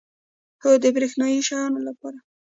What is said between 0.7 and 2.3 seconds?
د بریښنایی شیانو لپاره